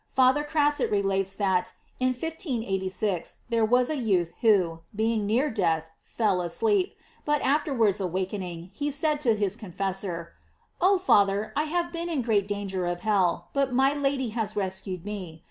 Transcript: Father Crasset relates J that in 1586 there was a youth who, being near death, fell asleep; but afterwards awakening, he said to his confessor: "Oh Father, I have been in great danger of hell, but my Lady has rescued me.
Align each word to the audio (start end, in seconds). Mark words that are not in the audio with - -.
Father 0.09 0.43
Crasset 0.43 0.89
relates 0.89 1.33
J 1.35 1.43
that 1.43 1.73
in 1.99 2.07
1586 2.07 3.37
there 3.49 3.63
was 3.63 3.87
a 3.87 3.97
youth 3.97 4.33
who, 4.41 4.79
being 4.95 5.27
near 5.27 5.51
death, 5.51 5.91
fell 6.01 6.41
asleep; 6.41 6.95
but 7.23 7.39
afterwards 7.43 8.01
awakening, 8.01 8.71
he 8.73 8.89
said 8.89 9.21
to 9.21 9.35
his 9.35 9.55
confessor: 9.55 10.33
"Oh 10.81 10.97
Father, 10.97 11.53
I 11.55 11.65
have 11.65 11.91
been 11.91 12.09
in 12.09 12.23
great 12.23 12.47
danger 12.47 12.87
of 12.87 13.01
hell, 13.01 13.49
but 13.53 13.73
my 13.73 13.93
Lady 13.93 14.29
has 14.29 14.55
rescued 14.55 15.05
me. 15.05 15.39